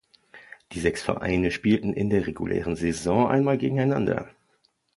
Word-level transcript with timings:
Die 0.71 0.79
sechs 0.79 1.03
Vereine 1.03 1.51
spielten 1.51 1.93
in 1.93 2.09
der 2.09 2.25
regulären 2.25 2.75
Saison 2.75 3.27
einmal 3.29 3.59
gegeneinander. 3.59 4.31